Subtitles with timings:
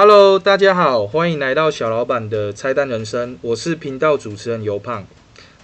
[0.00, 5.04] Hello，大家好，欢迎来到小老板的拆弹人生，我是频道主持人尤胖。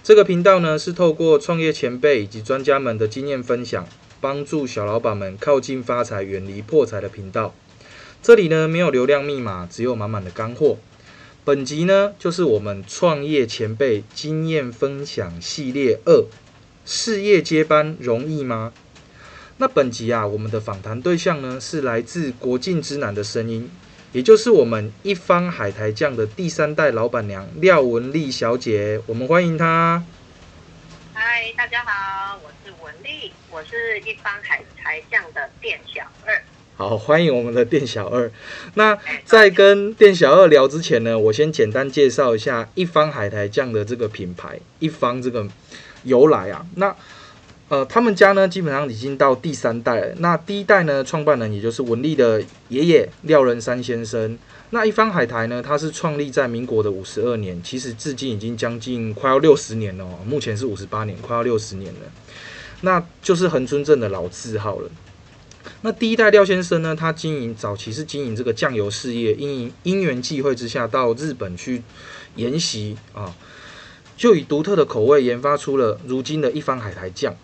[0.03, 3.87] 这个频道呢是透过创业前辈以及专家们的经验分享，
[4.19, 7.55] 帮助小老板们靠近发财、远离破财的频道。
[8.21, 10.77] 这里呢没有流量密码，只有满满的干货。
[11.45, 16.25] 本集呢就是我们创业前辈经验分享系列二：
[16.83, 18.73] 事业接班容易吗？
[19.59, 23.69] 那本集啊，我们的访谈对象呢是来自国境之南的声音，
[24.15, 30.01] 也就是我们一方海苔酱的第三代老板娘廖文丽小姐，我们欢迎她。
[31.13, 36.41] 嗨，大家好，我是文丽，我是一方海苔酱的店小二。
[36.77, 38.31] 好，欢迎我们的店小二。
[38.75, 45.45] 那在跟店小二聊之前呢，我先简单介绍一下一方海苔酱的这个品牌，一方这个
[46.03, 46.65] 由来啊。
[46.75, 46.95] 那
[47.67, 50.13] 呃，他们家呢，基本上已经到第三代。
[50.19, 54.37] 那第一代呢，创办人也就是文丽的爷爷廖仁山先生。
[54.69, 60.05] 那一方海苔呢，它是创立在民国的五十二年，其实至今已经将近快要六十年了。
[60.27, 61.99] 目前是五十八年，快要六十年了。
[62.81, 64.89] 那就是恒春镇的老字号了。
[65.81, 71.81] 那第一代廖先生呢，他经营早期是经营这个酱油事业，因因缘际会之下到日本去
[72.35, 73.33] 研习啊，
[74.15, 77.35] 就以独特的口味研发出了如今的一方海苔酱。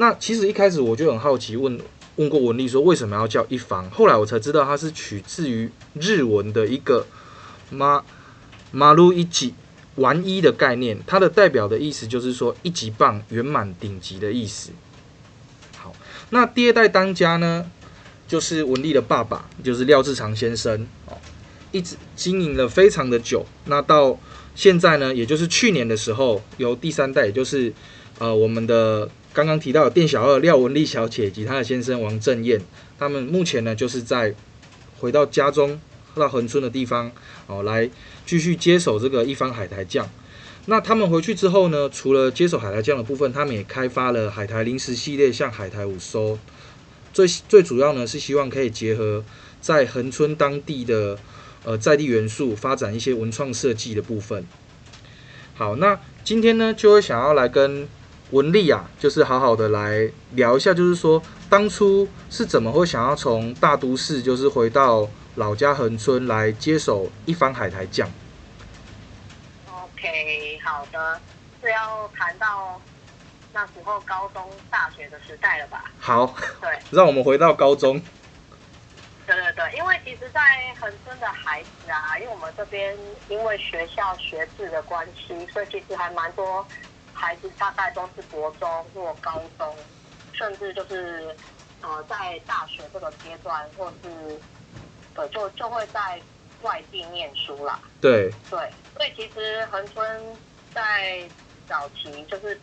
[0.00, 1.78] 那其实一开始我就很好奇，问
[2.16, 7.06] 问过文丽说为什么要叫一方，后来我才知道它是取自于日文的一个
[7.68, 8.02] 马
[8.70, 9.52] 马路一级
[9.96, 14.70] 丸一的概念，它的代表的意思就是说一级棒圆满顶级的意思。
[15.76, 15.94] 好，
[16.30, 17.70] 那第二代当家呢，
[18.26, 21.18] 就是文丽的爸爸，就是廖志长先生哦，
[21.72, 23.44] 一直经营了非常的久。
[23.66, 24.18] 那到
[24.54, 27.70] 现在呢，也就是去年的时候，由第三代，也就是
[28.18, 29.10] 呃我们的。
[29.32, 32.60] 刚刚提到店小二廖文丽小姐以及她的先生王正彦，
[32.98, 34.34] 他们目前呢就是在
[34.98, 35.80] 回到家中
[36.16, 37.12] 到恒春的地方
[37.46, 37.88] 哦，来
[38.26, 40.10] 继续接手这个一方海苔酱。
[40.66, 46.36] 那他们回去之后呢，除了接手海苔酱的部分，他们也开发了海苔零食系列，像海苔五收。
[47.12, 49.24] 最最主要呢是希望可以结合
[49.60, 51.16] 在恒春当地的
[51.62, 54.44] 呃在地元素，发展一些文创设计的部分。
[55.54, 57.86] 好，那今天呢就会想要来跟。
[58.30, 68.08] 文丽啊，就是好好的来聊一下，就是说当初是怎么会想要从大都市，就是回到老家恒春来接手一方海苔酱。
[69.66, 71.20] OK，好的，
[71.60, 72.80] 是要谈到
[73.52, 75.90] 那时候高中、大学的时代了吧？
[75.98, 78.00] 好，对， 让我们回到高中。
[79.26, 80.40] 对对对，因为其实，在
[80.80, 82.96] 恒春的孩子啊，因为我们这边
[83.28, 86.66] 因为学校学制的关系，所以其实还蛮多。
[87.20, 89.76] 孩子大概都是国中或高中，
[90.32, 91.36] 甚至就是
[91.82, 94.40] 呃在大学这个阶段，或是
[95.14, 96.18] 对就就会在
[96.62, 97.78] 外地念书啦。
[98.00, 100.24] 对对，所以其实恒春
[100.72, 101.28] 在
[101.68, 102.58] 早期就是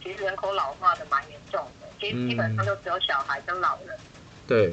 [0.00, 3.98] 其实人口老化的蛮严重的，其实基本上就只有小孩跟老人。
[4.46, 4.72] 对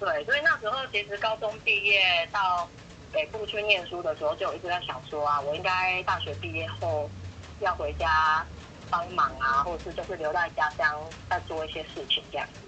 [0.00, 2.68] 对，所以那时候其实高中毕业到
[3.12, 7.08] 北部去念书的时候，就一直在想说啊，我应该大学毕业后。
[7.60, 8.44] 要回家
[8.90, 10.98] 帮忙啊，或者是就是留在家乡
[11.28, 12.60] 再做一些事情这样子。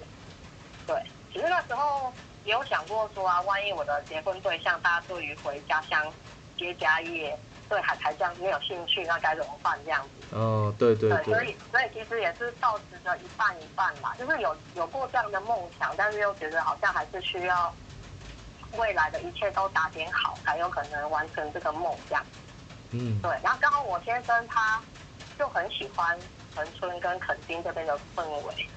[0.86, 0.96] 对，
[1.32, 2.12] 其实那时候
[2.44, 6.12] 也有想过说啊，万一我的结婚对象大家对于回家乡
[6.56, 7.38] 接家业
[7.68, 10.36] 对海苔酱没有兴趣，那该怎么办这样子？
[10.36, 11.24] 哦，对对对。
[11.24, 17.74] 所以所以其实也是保持着一半一半嘛，就是有有过这样的梦想，但是又觉得好像还是需要
[18.76, 22.24] 未来的一切都打点好，才有可能完成这个梦这样。
[22.92, 24.82] 嗯，对，然后刚好我先生他
[25.38, 26.18] 就很喜欢
[26.54, 28.70] 恒春跟垦丁这边的氛围，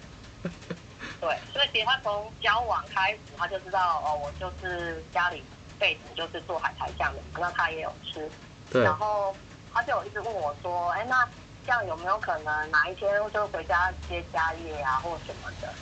[1.19, 5.43] 对，所以其实他从交往开始他就知道哦，我就是家里
[5.77, 8.31] 背景就是做海苔酱的，那他也有吃，
[8.69, 9.35] 对，然后
[9.73, 11.27] 他就一直问我说，哎，那
[11.65, 15.73] 这样有没有可能哪一天就回家接家业啊，或什么的？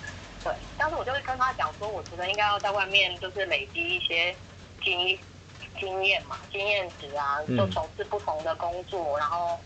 [0.44, 4.36] 对，但是我就会跟他讲说，我觉得应该要在外面就是累积一些
[4.84, 5.20] 经验。
[5.80, 9.60] 经验嘛，经验值啊，就从事不同的工作，然后，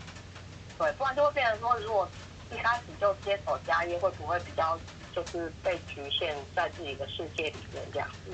[0.77, 2.07] 对，不然就会变成说，如果
[2.51, 4.77] 一开始就接手家业，会不会比较
[5.13, 8.31] 就是被局限在自己的世界里面这样子？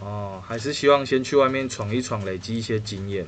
[0.00, 3.26] 哦，还是希望先去外面闯一闯，累积一些经验。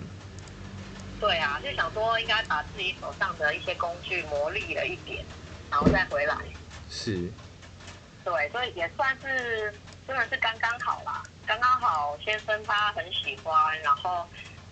[1.21, 5.25] 对啊，就想说应该把自己手上的一些工具磨砺了一点，
[5.71, 6.37] 然后再回来。
[6.91, 7.31] 是。
[8.25, 9.73] 对，所以也算是
[10.07, 11.23] 真的是刚刚好啦。
[11.49, 14.27] 刚刚好，先生他很喜欢，然后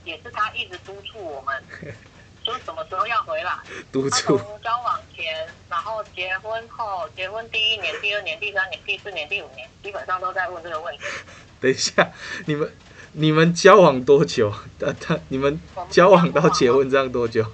[0.04, 1.64] 也是他一直督促我们，
[2.44, 3.50] 说什么时候要回来。
[3.90, 4.36] 督促。
[4.36, 11.02] 从交往前，然后结婚后，结婚第一年、第二年、第三年、第四年、第五年，基本上都在问这个问题。
[11.62, 12.12] 等一下，
[12.44, 12.70] 你们
[13.12, 14.52] 你们交往多久？
[14.78, 15.58] 他他你们
[15.88, 17.50] 交往到结婚这样多久？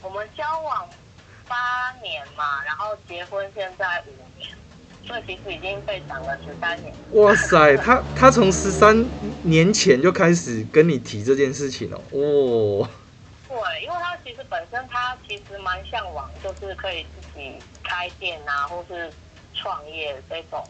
[0.00, 0.88] 我们交往
[1.46, 4.27] 八年嘛，然后结婚现在五年，
[5.08, 6.94] 所以其实已经被长了十三年。
[7.12, 9.06] 哇塞，他他从十三
[9.42, 12.86] 年前就开始跟你提这件事情了，哦。
[13.48, 19.10] 对，因为他其实本身他其实蛮向往，就是可以自己开店啊，或是
[19.54, 20.62] 创业这种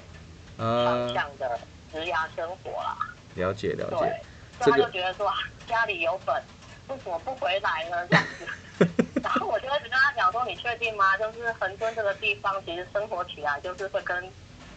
[0.57, 1.59] 方向的
[1.93, 2.97] 职涯生活啦。
[3.35, 4.23] 了解了解，，
[4.63, 5.35] 所以他就觉得说啊
[5.67, 6.41] 家里有本，
[6.87, 8.07] 为什么不回来呢？
[8.09, 9.05] 这样子。
[9.29, 11.15] 然后我就一直跟他讲说，你确定吗？
[11.19, 14.25] 就是恒春这个地方，其实生活起来就是会跟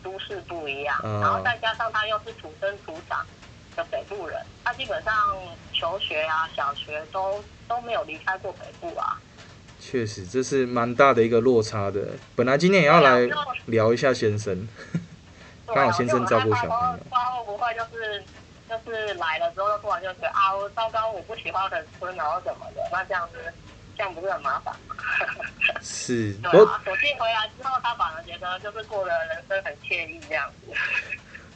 [0.04, 3.26] 都市不一样，嗯然后再加上他又是土生土长
[3.78, 5.14] 的北部人，他基本上
[5.72, 9.18] 求学啊、小学都都没有离开过北部啊。
[9.80, 12.10] 确实这是蛮大的一个落差的。
[12.36, 13.22] 本来今天也要来
[13.68, 14.68] 聊一下先生，
[15.66, 18.24] 对刚好先生照顾小朋友不知道会不会就是
[18.70, 23.38] 就是来了之后，突然就觉得啊，我糟糕，我不喜欢恒春，然后怎么的，那这样子
[24.02, 24.96] 这样不是很麻烦吗？
[25.80, 30.74] 是，不 过对啊，索性回来之后，他反而觉得就是过得人生很惬意这样子。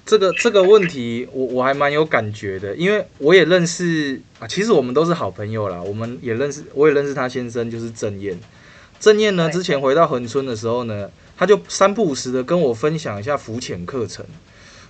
[0.06, 8.40] 这个这个问题我我还蛮有感觉的，因为我也认识啊，其实我们都是好朋友啦，我们也认识，我也认识他先生，就是郑燕。
[9.00, 14.24] 郑燕呢，之前回到恒春的时候呢，他就三不五时的跟我分享一下浮潜课程，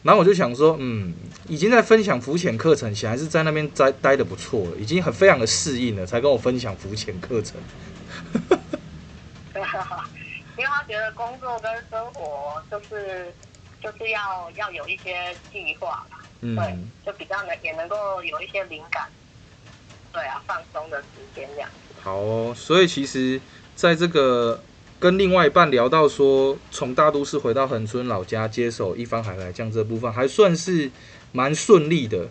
[0.05, 1.11] 然后我就想说，嗯，
[1.47, 7.59] 已经在分享浮潜课程，显然是在那边待待的不错了，已经很非常的适应了，才跟我分享浮潜课程。
[9.51, 10.07] 对啊，
[10.55, 13.33] 因为他觉得工作跟生活就是
[13.81, 19.09] 就是要要有一些计划啦，对嗯，，就比较能也能够有一些灵感，
[20.13, 21.69] 对啊，放松的时间这样。
[22.03, 23.41] 好哦，所以其实
[23.75, 24.61] 在这个
[24.99, 30.89] 跟另外一半聊到说，从大都市回到恒春老家接手一方海来酱这部分，还算是
[31.31, 32.29] 蛮顺利的。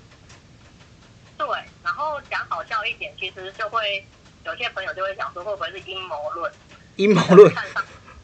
[1.36, 1.46] 对，
[1.82, 4.04] 然后讲好笑一点，其实就会
[4.44, 6.52] 有些朋友就会想说，会不会是阴谋论？
[6.96, 7.52] 阴谋论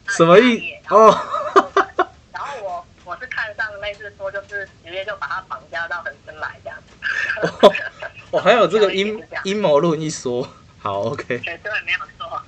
[0.07, 1.17] 什么意然后哦？
[2.31, 6.93] 然后我我是看上类似说，就是直接就把他绑架到恒春来这样子。
[8.31, 10.47] 哦，还有这个阴 阴谋论一说。
[10.79, 12.41] 好，OK，对对，没有错。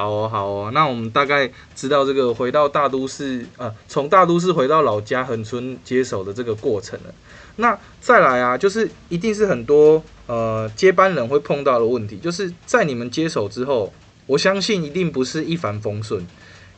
[0.00, 7.14] 好哦，好哦，那我们大概知道这个回到大都市，呃，从大都市回到老家恒春接手的这个过程了。
[7.56, 13.92] 那再来啊，就是一定是很多呃接班人会碰到的问题，就是在你们接手之后，
[14.24, 16.26] 我相信一定不是一帆风顺，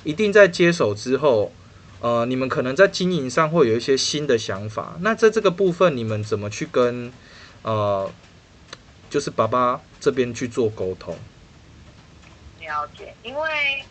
[0.02, 1.52] 一定在接手之后，
[2.00, 4.96] 呃，你们可能在经营上会有一些新的想法。
[4.98, 7.12] 那在这个部分，你们怎么去跟
[7.62, 8.10] 呃，
[9.08, 11.16] 就是爸爸这边去做沟通？
[12.62, 13.85] 了解，因为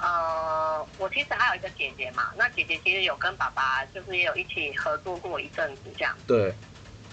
[0.00, 6.16] 呃，我其实还有一个姐姐嘛，那姐姐其实有跟爸爸就是也有一起合作过一阵子这样。
[6.26, 6.54] 对，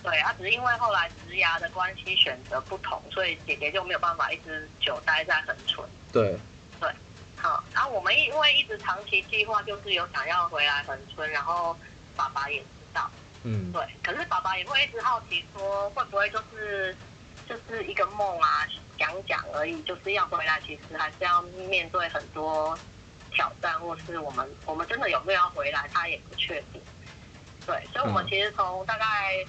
[0.04, 5.88] 对，啊，只是因为后来职涯的关系选择不同，所以姐姐就没有办法一直久待在恒春。
[6.12, 6.38] 对，
[6.80, 6.90] 对
[7.36, 11.76] 好，然后我们因为一直长期计划就是有想要回来恒春，然后
[12.16, 13.10] 爸爸也知道，
[13.44, 16.96] 嗯，对，可是爸爸也会一直好奇说，会不会就是
[17.50, 18.66] 就是一个梦啊，
[18.98, 22.78] 讲讲而已，就是要回来，其实还是要面对很多
[23.32, 26.82] 挑战，或是我们我们真的有没有要回来，他也不确定。
[27.66, 29.46] 对，所以我们嗯其实从大概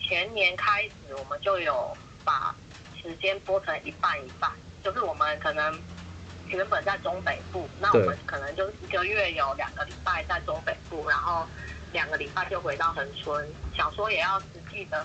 [0.00, 2.54] 前年开始，我们就有把
[3.02, 4.50] 时间拨成一半一半，
[4.84, 5.76] 就是我们可能
[6.46, 11.46] 原本在中北部，那我们可能就一个月有两个礼拜在中北部，然后
[11.92, 15.04] 两个礼拜就回到恒春，想说也要实际的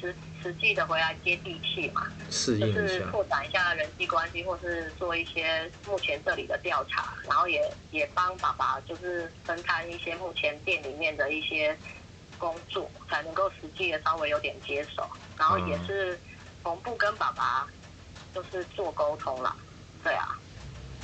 [0.00, 0.14] 实
[0.46, 2.86] 实际的回来接地气嘛，就。
[2.86, 7.60] 是拓展一下人际关系，或是做一些目前这里的调查，然后也
[7.90, 11.76] 也帮爸爸就是分摊一些目前店里面的一些
[12.38, 15.02] 工作，才能够实际的稍微有点接手，
[15.36, 16.16] 然后也是
[16.62, 17.66] 同步跟爸爸
[18.32, 19.56] 就是做沟通啦，
[20.04, 20.38] 对啊。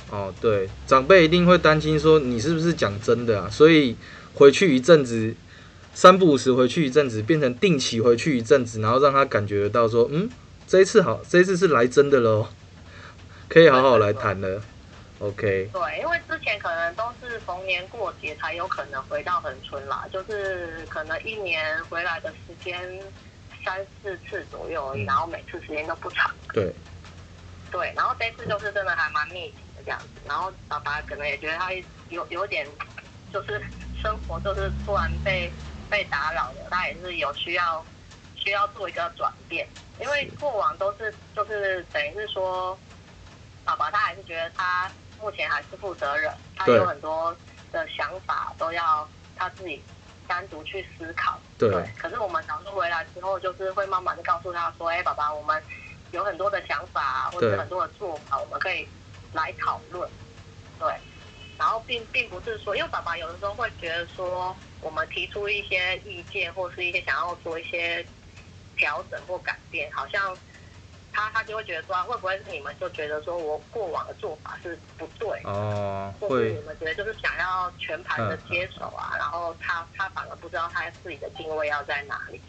[0.09, 3.97] 哦，对，长辈一定会担心说你是不是讲真的啊，所以
[4.33, 5.35] 回去一阵子，
[5.93, 10.29] 三不五时回去一阵子，变成定期回去一阵子，然后让他感觉得到说，嗯，
[10.67, 12.47] 这一次好，这一次是来真的喽，
[13.47, 14.61] 可以好好来谈了。
[15.19, 22.99] OK，对，因为之前可能都是逢年过节才有可能回到恒春啦，就是可能一年回来的时间
[23.63, 26.29] 三四次左右，嗯然后每次时间都不长。
[26.51, 26.73] 对，
[27.71, 31.71] 对，然后这次就是真的还蛮密集的这样子，然后爸爸可能也觉得他
[32.09, 32.67] 有有点
[33.31, 33.61] 就是
[34.01, 35.49] 生活就是突然被
[35.93, 37.85] 被打扰了，他也是有需要
[38.35, 39.67] 需要做一个转变，
[39.99, 42.75] 因为过往都是就是等于是说，
[43.63, 47.37] 爸爸他还是觉得他目前还是负责人，他有很多
[47.71, 49.83] 的想法都要他自己
[50.27, 51.39] 单独去思考。
[51.59, 51.69] 对
[51.99, 55.61] 可是我们早上回来之后，就是会慢慢的告诉他说：“哎，爸爸，我们
[56.09, 58.87] 有很多的想法，或者很多的做法，我们可以
[59.31, 60.09] 来讨论。”
[60.79, 60.91] 对。
[61.55, 68.05] 然后并并不是说，因为爸爸有的时候会觉得说，我们提出一些意见或是一些想要做一些
[68.75, 70.37] 调整或改变，好像
[71.11, 76.53] 他他就会觉得说，啊会不会是你们就觉得说我过往的做法是不对，哦，或是会。
[76.53, 82.41] 你们觉得就是想要全盘的接手啊，然后他他反而不知道他自己的定位要在哪里。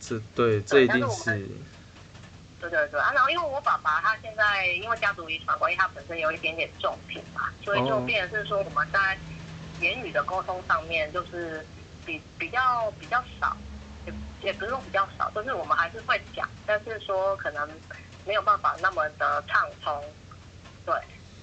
[0.00, 1.48] 这对这一定是。
[2.60, 8.04] 对对对啊，然后因为我爸爸他现在因为家族遗传关系，他本身有一点点重病嘛，所以就哦。
[8.06, 9.18] 变成是说我们在
[9.80, 11.66] 言语的沟通上面就是
[12.04, 13.56] 比比较比较少，
[14.06, 14.12] 也
[14.42, 17.68] 也不是说比较少，就是我们还是会讲，但是说可能
[18.24, 20.02] 没有办法那么的畅通，
[20.86, 20.94] 对。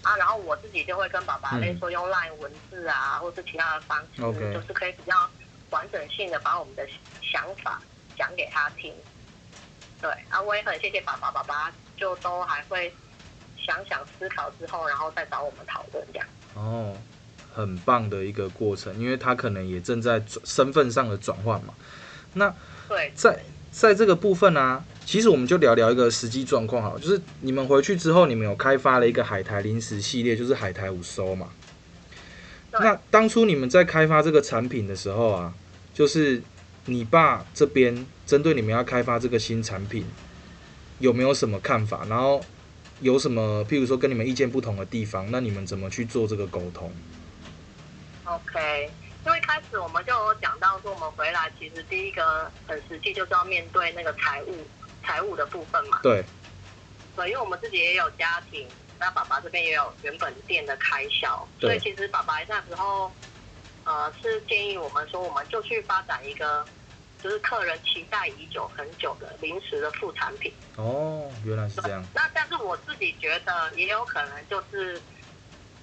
[0.03, 1.61] 啊，然后我自己就会跟爸爸嗯。
[1.61, 5.29] 类似说用 LINE 文字啊，或是其他的方式就是可以比较
[5.69, 6.87] 完整性的把我们的
[7.21, 7.79] 想法
[8.17, 8.91] 讲给他听。
[10.01, 10.09] 对。
[10.29, 12.91] 啊，我也很谢谢爸爸，爸爸就都还会
[13.63, 16.27] 想想思考之后，然后再找我们讨论这样。
[16.55, 16.97] 哦，
[17.53, 21.73] 很棒的一个过程，因为他可能也正在转身份上的转换嘛。
[22.33, 22.53] 那
[22.87, 23.39] 对，在
[23.71, 31.49] 在这个部分呢、其实我们就聊聊一个实际状况好了，就是你们回去之后，你们有开发了一个海苔零食系列，就是海苔五收嘛。
[32.71, 35.53] 那当初你们在开发这个产品的时候啊，
[35.93, 36.41] 就是
[36.85, 40.05] 你爸这边针对你们要开发这个新产品，
[40.99, 42.05] 有没有什么看法？
[42.07, 42.41] 然后
[43.01, 46.89] 有什么，譬如说跟你们意见不同的地方，那你们怎么去做这个沟通？
[48.31, 48.89] OK，
[49.25, 54.55] 因为开始我们就有讲到说，我们回来其实第一个很实际就是要面对那个财务
[55.03, 55.99] 财务的部分嘛。
[56.01, 56.23] 对，
[57.15, 58.65] 对，因为我们自己也有家庭，
[58.97, 63.11] 那爸爸这边也有原本店的开销，所以其实爸爸那时候
[63.83, 66.65] 呃是建议我们说，我们就去发展一个
[67.21, 70.53] 就是客人期待已久很久的零食的副产品。
[70.77, 72.01] 哦，原来是这样。
[72.15, 75.01] 那但是我自己觉得也有可能就是，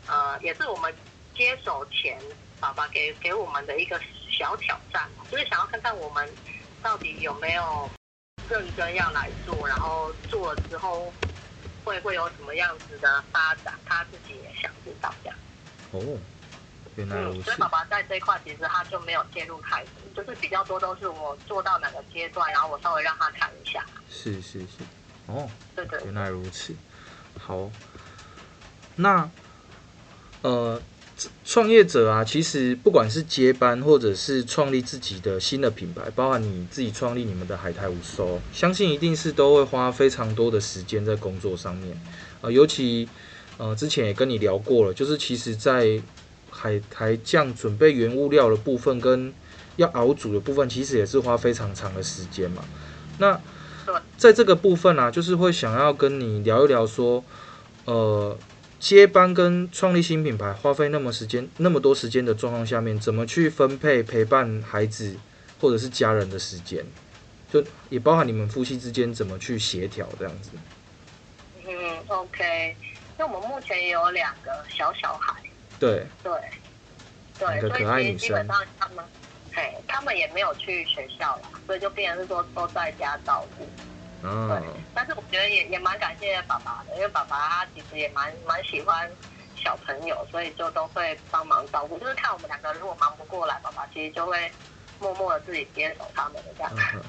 [0.07, 0.93] 呃，也是我们
[1.38, 2.21] 接手前
[2.59, 6.28] 爸爸给给我们的一个小挑战，就是想要看看我们
[6.83, 7.88] 到底有没有
[8.50, 11.12] 认真要来做，然后做了之后
[11.85, 15.38] 会会有什么样子的发展，他自己也想知道这样。
[15.92, 16.18] 哦，
[16.97, 17.57] 原来如嗯，此所以。
[17.57, 23.87] 爸爸在这一块其实他就没有介入太多，就是比较多都是我做到哪个阶段，然后我稍微让他看一下。
[24.11, 24.83] 是是是，
[25.28, 26.75] 哦，对对原来如此。
[27.38, 27.71] 好，
[28.97, 29.30] 那
[30.42, 30.80] 呃，
[31.44, 42.00] 创业者啊，其实不管是接班或者是创立自己的新的品牌，包含你自己创立你们的海苔五收，相信一定是都会花非常多的时间在工作上面。
[42.40, 43.08] 呃，尤其
[43.56, 46.00] 呃之前也跟你聊过了，就是其实在
[46.50, 49.32] 海苔酱准备原物料的部分跟
[49.76, 52.64] 要熬煮的部分，其实也是花非常长的时间嘛。
[53.18, 53.40] 那
[54.16, 57.25] 在这个部分啊，就是会想要跟你聊一聊说，
[57.87, 58.37] 呃，
[58.78, 65.16] 接班跟创立新品牌花费那么时间那么多时间的状况下面，怎么去分配陪伴孩子
[65.61, 66.87] 或者是家人的时间，
[67.52, 70.50] 就也包含你们夫妻之间怎么去协调这样子。
[71.66, 71.75] 嗯
[72.06, 72.76] ，OK，
[73.18, 75.35] 因为我们目前也有两个小小孩。
[75.80, 76.32] 对，对，
[77.38, 79.04] 对，所可爱女以基本生上他们，
[79.52, 83.68] 嘿，他们也没有去学校啦，所以就变成是说都在家照顾。
[84.22, 84.60] 啊，
[84.94, 89.08] 但是我觉得也也蛮感谢爸爸的，因为爸爸他其实也蛮蛮喜欢
[89.56, 91.98] 小朋友，所以就都会帮忙照顾。
[91.98, 94.50] 就是看我们两个如果忙不过来，爸爸其实就会
[94.98, 96.72] 默默的自己接手他们的这样。
[96.94, 97.00] 嗯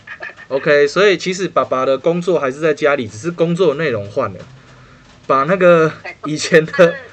[0.50, 4.40] OK，所以其实爸爸的工作还是在家里，只是工作内容换了，
[5.28, 5.92] 把那个
[6.26, 6.72] 以前的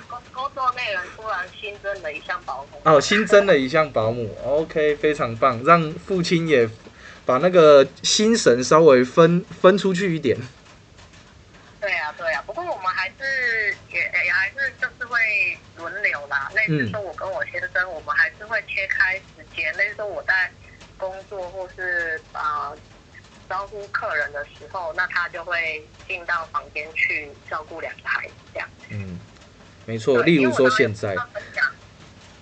[0.08, 2.80] 工工作内容突然新增了一项保姆。
[2.84, 6.66] 哦新增了一项保姆，OK，非常棒，让父亲也
[7.26, 10.38] 把那个心神稍微分分出去一点。
[11.80, 15.18] 对啊，对啊，不过我们还是也也还是就是会
[15.76, 16.50] 轮流啦。
[16.54, 19.76] 类似说，我跟我先生，我们还是会切开时间。
[19.76, 20.50] 类似说我在
[20.97, 22.78] 工作或是啊、呃
[23.49, 28.68] 招呼客人的时候，那他就会进到房间去照顾两个孩子这样。
[28.90, 29.21] 嗯，
[29.85, 31.14] 没错，例如说现在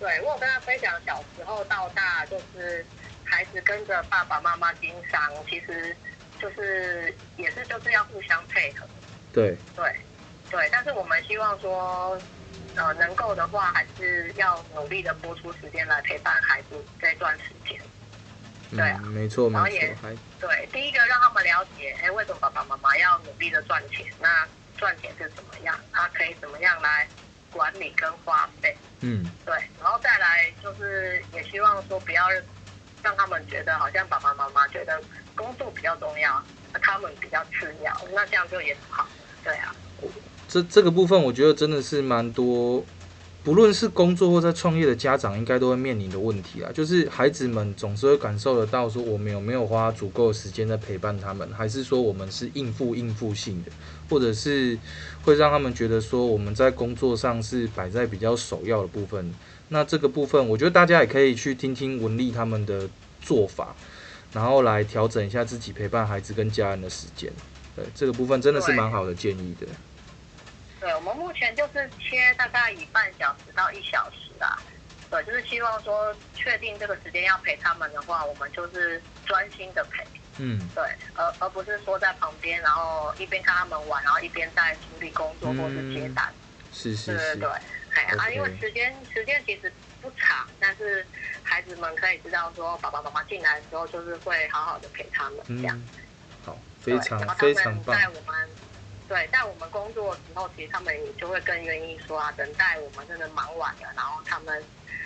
[0.01, 2.83] 对我有跟他分享，小时候到大就是
[3.35, 5.95] 孩子跟着爸爸妈妈经商，其实
[6.41, 8.87] 就是也是就是要互相配合。
[9.33, 9.93] 对，对，
[10.49, 12.17] 对，但是我们希望说，
[12.77, 17.77] 呃，能够的话，还是要努力的播出时间来陪伴孩子这段时间。
[18.71, 19.51] 对啊嗯，没错，
[20.41, 24.07] 对，第一个让他们了解，哎，为什么爸爸妈妈要努力的赚钱？
[24.21, 25.77] 那赚钱是怎么样？
[25.93, 27.09] 他可以怎么样来
[27.51, 28.77] 管理跟花费？
[29.01, 32.29] 嗯对，然后再来就是也希望说不要
[33.05, 34.99] 让他们觉得好像爸爸妈妈觉得
[35.37, 36.43] 工作比较重要，
[36.81, 39.07] 他们比较次要，那这样就也不好。
[39.45, 39.77] 对啊，
[40.49, 42.83] 这这个部分我觉得真的是蛮多。
[43.45, 53.71] 不论是工作或在创业的家长，应该都会面临的问题啊，就是孩子们总是会感受得到，说我们有没有花足够的时间在陪伴他们，还是说我们是应付应付性的，
[54.09, 54.79] 或者是
[55.25, 59.31] 会让他们觉得说我们在工作上是摆在比较首要的部分。
[59.75, 62.89] 那这个部分，我觉得大家也可以去听听文丽他们的
[63.21, 63.75] 做法，
[64.33, 67.29] 然后来调整一下自己陪伴孩子跟家人的时间。
[67.75, 69.67] 对，这个部分真的是蛮好的建议的。
[70.79, 74.57] 对，我们目前就是切大概以半小时到一小时啦。
[75.11, 80.05] 对，就是希望说确定这个时间要陪他们的话，我们就是专心的陪。
[80.39, 80.85] 嗯，对，
[81.17, 86.33] 而而不是说在旁边，然后一边看他们玩，然后一边在处理工作或是接单。
[86.73, 87.35] 是是是。
[87.35, 87.51] 对对对，
[87.95, 89.73] 哎啊，因为时间时间其实
[90.03, 91.07] 不长，但是
[91.43, 95.81] 孩子们可以知道说爸爸妈妈进来的时候就是会好好的陪他们这样。
[96.45, 97.97] 好，非常非常棒。
[97.97, 98.49] 在我们。
[99.07, 104.65] 对，在我们工作的时候，其实他们也就会更愿意说啊，等待我们真的忙完了，然后他们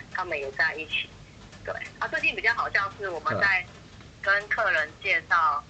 [0.09, 1.09] 他们也在一起。
[1.65, 3.65] 对，啊，最近比较好像是我们在
[4.21, 5.61] 跟客人介绍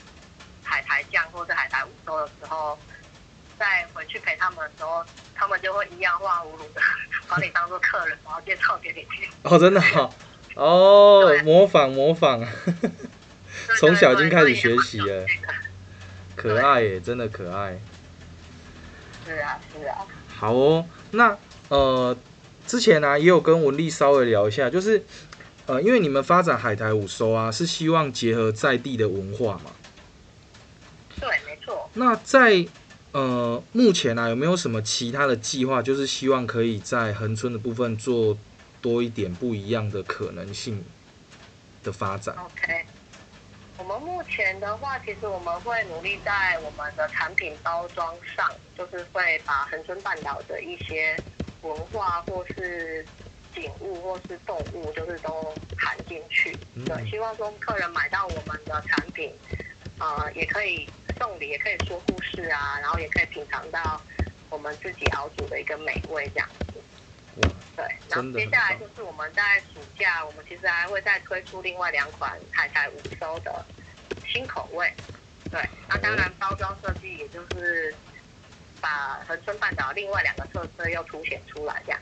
[0.63, 2.77] 海苔酱或是海苔五收的时候，
[3.57, 6.81] 再回去陪他们的时候，他们就会一样画葫芦的
[7.29, 9.29] 把你当做客人，然后介绍给你听。
[9.43, 10.13] 哦，真的好
[10.55, 12.45] 哦，模仿模仿，
[13.79, 15.25] 从小已经开始学习了，
[16.36, 17.79] 可爱耶，真的可爱。
[19.25, 19.95] 是啊，是啊。
[20.36, 21.38] 好哦，那
[21.69, 22.17] 呃，
[22.65, 25.05] 之前呢也有跟文丽稍微聊一下，就是
[25.67, 29.71] 呃，因为你们发展海苔五收啊，是希望结合在地的文化嘛？
[31.19, 31.89] 对，没错。
[31.93, 32.65] 那在
[33.12, 38.38] 呃目前呢，有没有什么其他的计划，就是希望可以在恒春的部分做
[38.82, 40.84] 多一点不一样的可能性
[41.84, 42.86] 的发展？OK。
[43.78, 51.15] 我们目前的话，其实我们会努力在我们的产品包装上，就是会把恒春半岛的一些
[51.62, 53.06] 文化或是
[53.56, 55.32] 景物或是动物，就是都
[55.78, 56.58] 含进去。
[56.86, 59.32] 对，希望说客人买到我们的产品，
[59.98, 60.86] 呃，也可以
[61.19, 64.01] 送礼，也可以说故事啊，然后也可以品尝到
[64.49, 66.82] 我们自己熬煮的一个美味这样子。
[67.75, 73.65] 对，然后接下来就是我们在暑假，我们其实还会再推出另外两款海苔五收的
[74.27, 74.91] 新口味。
[75.51, 77.93] 对，那当然包装设计也就是
[78.82, 82.01] 把恒春半岛另外两个特色又凸显出来，这样。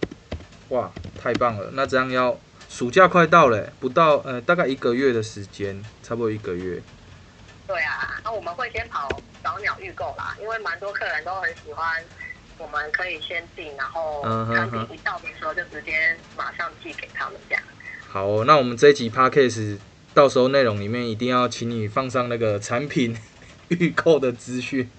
[0.69, 1.69] 哇，太棒了！
[1.73, 6.81] 那这样要暑假快到了，不到呃大概一个月的时间，差不多一个月。
[7.67, 9.09] 对啊，那我们会先跑
[9.43, 12.03] 早鸟预购啦，因为蛮多客人都很喜欢。
[12.59, 17.63] 我们可以先订，然后产品一到的时候就直接马上寄给他们这样。
[18.09, 19.77] 好哦，那我们这一集 podcast
[20.15, 23.15] 到时候内容里面一定要请你放上那个产品
[23.67, 24.89] 预购的资讯。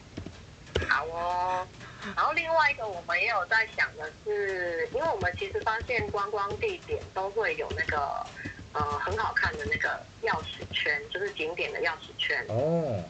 [0.89, 1.67] 好哦，
[2.15, 8.25] 然后另外一个我们也有在想的是，因为我们其实发现观光地点都会有那个
[8.73, 12.45] 呃很好看的那个钥匙圈，就是景点的钥匙圈。
[12.49, 13.03] 哦。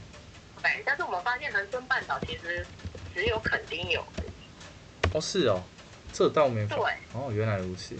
[0.62, 2.66] 对，但是我们发现恒春半岛其实
[3.14, 4.04] 只有垦丁有。
[5.12, 5.62] 哦，是哦，
[6.12, 6.66] 这倒没有。
[6.66, 6.78] 对，
[7.12, 7.96] 哦，原来如此。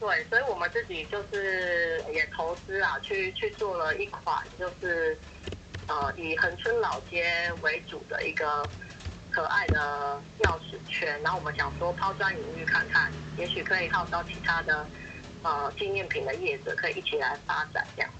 [0.00, 5.16] 对，所以我们自己就是也投资啊，去去做了一款，就是
[5.86, 8.68] 呃以恒春老街为主的一个
[9.30, 11.22] 可爱的钥匙圈。
[11.22, 14.84] 然后我们想说抛砖引玉看看，也许可以号召其他的
[15.42, 18.10] 呃纪念品的业者，可以一起来发展这样。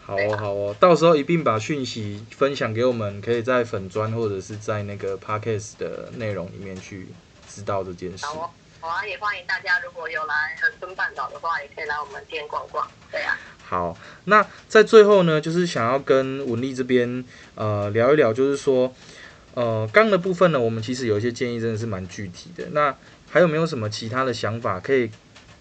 [0.00, 7.08] 好哦，好哦，到时候一并把讯息分享给我们，可以在粉砖或者是在那个 podcast 的内容里面去。
[7.54, 8.24] 知道这件事。
[8.24, 12.88] 好哦，好啊，也欢迎大家，如果有来恒春半岛的话，也可以来我们店逛逛。
[13.10, 13.38] 对啊。
[13.62, 17.22] 好，那在最后呢，就是想要跟文丽这边
[17.54, 18.90] 呃聊一聊，就是说
[19.52, 22.70] 呃刚的部分呢，我们其实有一些建议，真的是蛮具体的。
[22.70, 22.96] 那
[23.28, 25.10] 还有没有什么其他的想法，可以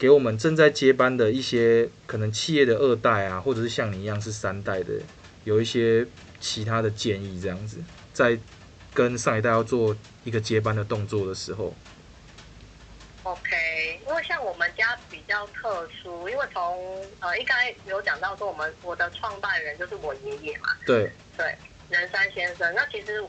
[0.02, 4.94] 给我们正在接班的一些可能企业的二代啊，或者是像你一样是三代的，
[5.44, 6.04] 有一些
[6.40, 7.78] 其他的建议，这样子
[8.12, 8.40] 在。
[8.94, 11.74] 跟上一代要做一个接班的动作的时候
[13.24, 21.56] ，OK，因为像我们家比较特殊，因为从呃应该有讲到说，我们我的创办人就是我爷爷嘛，对对，
[21.90, 22.76] 仁山先生。
[22.76, 23.24] 那其实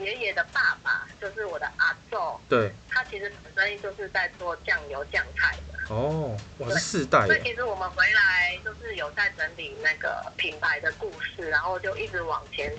[0.00, 2.16] 爷爷的爸爸就是我的阿祖，
[2.48, 5.73] 对，他其实本身就是在做酱油酱菜的。
[5.88, 7.26] 哦，我是四代。
[7.26, 12.72] 所以其实我们回来就是有在整理那个品牌的故事，然后就一直往前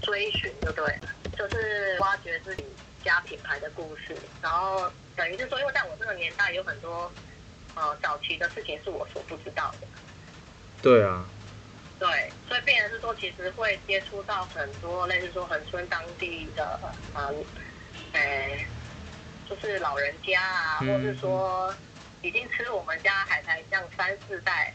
[0.00, 1.02] 追寻，就对了。
[1.38, 2.64] 就是挖掘自己
[3.02, 7.10] 家品牌的故事，然后等于是说，因为在我这个年代，有很多
[7.74, 9.86] 呃早期的事情是我所不知道的。
[10.82, 11.24] 对啊，
[11.98, 16.78] 对，所以变成是说，其实会接触到很多类似说恒春当地的
[17.14, 17.32] 呃，
[18.12, 18.66] 诶，
[19.48, 21.74] 就是老人家啊，嗯或是说
[22.22, 24.74] 已经吃我们家海苔酱三四代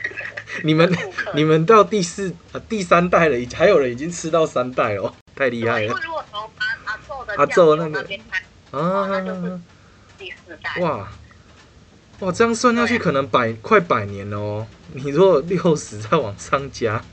[0.64, 0.90] 你们
[1.34, 6.92] 你们到第四啊第三代了，已还有人已经吃到三代了哦，太厉害了对因为如果从阿
[7.36, 8.00] 阿宙的那个
[8.72, 9.60] 啊！
[10.18, 10.80] 第四代。
[10.80, 11.08] 哇
[12.20, 14.66] 哇，这样算下去可能百快百年了哦。
[14.92, 17.04] 你如果六十再往上加，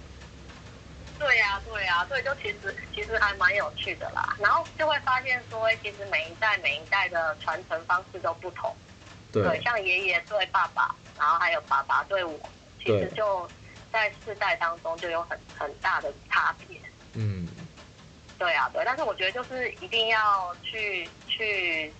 [1.19, 4.35] 对呀、对呀、所以就其实其实还蛮有趣的啦。
[4.39, 8.73] 然后就会发现说，哎，其实每一代每一代的传承方式都不同。
[9.33, 12.39] 对，对像爷爷对爸爸，然后还有爸爸对我，
[12.79, 13.49] 其实就
[13.91, 16.79] 在世代当中就有很很大的差别。
[17.13, 17.47] 嗯，
[18.37, 21.91] 对啊，对，但是我觉得就是一定要去去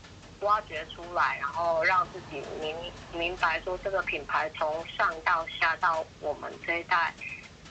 [0.41, 2.75] 挖掘出来，然后让自己明
[3.13, 7.13] 明白说这个品牌从上到下到我们这一代，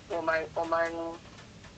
[0.09, 0.93] 我们我们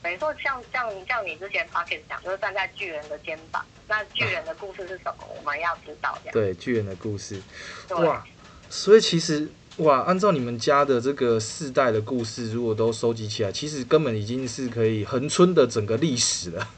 [0.04, 6.32] 等于说像像像你之前 p o c k e t 讲，就是站在巨人的肩膀，那巨人的故事是什么，我们要知道这样。
[6.34, 7.40] 对，巨人的故事，
[7.88, 8.22] 对哇，
[8.68, 16.68] 所以其实哇，按照你们家的这个世代的故事，如果都收集起来，其实根本已经是可以横村的整个历史了。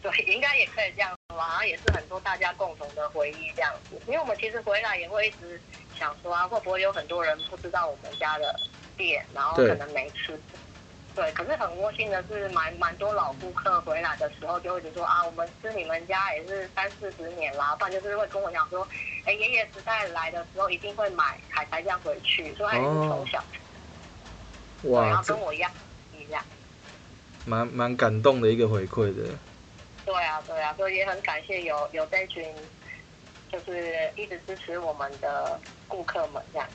[0.00, 4.00] 对，应该也可以这样说吧，也是很多大家共同的回忆这样子。
[4.06, 5.60] 因为我们其实回来也会一直
[5.98, 8.54] 想说啊，会不会有很多人不知道我们家的
[8.96, 10.38] 店，然后可能没吃。
[11.14, 18.86] 对，可是很窝心的是，蛮蛮多老顾客回来的时候就会一直说啊，我们吃你们家也是三四十年啦，不然就是会跟我讲说，
[19.26, 23.44] 哎，爷爷时代来的时候一定会买海苔酱回去，所以他也是从小，
[24.80, 25.70] 对，然哇，后跟我一样
[26.18, 26.42] 一样。
[27.44, 29.28] 蛮蛮感动的一个回馈的。
[30.04, 32.44] 对啊，对啊，所以也很感谢有有这群，
[33.50, 36.68] 就是一直支持我们的顾客们这样。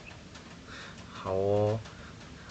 [1.12, 1.80] 好哦，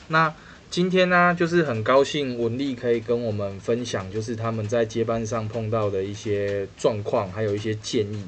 [0.09, 0.35] 那
[0.77, 8.23] 今天呢，就是很高兴文丽可以跟我们分享，就是他们在接班上碰到的一些状况，还有一些建议。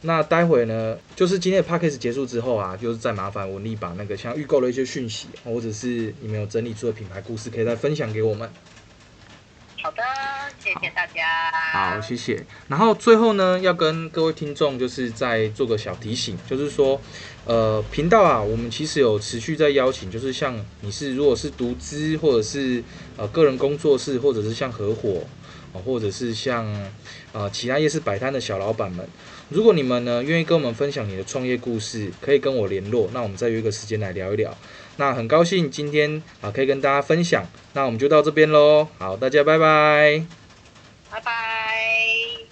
[0.00, 8.50] 那待会呢，就是今天的 p a c k a g e 结束之后啊，就是再麻烦文丽把那个像预购的一些讯息，或者是你们有整理出的品牌故事，可以再分享给我们。
[9.88, 10.02] 好的，
[10.62, 11.50] 谢谢大家。
[11.72, 12.44] 好，谢谢。
[12.68, 17.00] 然后最后呢，要跟各位听众就是再做个小提醒，就是说，
[17.46, 22.84] 呃，频道啊，我们其实有持续在邀请，就是像你是如果是独资，或者是
[23.16, 25.22] 呃个人工作室，或者是像合伙，
[25.72, 26.66] 或者是像
[27.32, 29.08] 呃其他夜市摆摊的小老板们，
[29.48, 34.54] 如果你们呢愿意跟我们分享你的创业故事，可以跟我联络，那我们再约个时间来聊一聊。
[34.98, 38.86] 那很高兴今天啊可以跟大家分享，那我们就到这边喽。
[38.98, 40.22] 好，大家拜拜。
[41.10, 41.47] 拜拜。